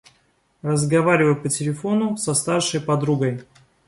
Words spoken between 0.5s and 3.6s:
Разговариваю по телефону со старшей подругой.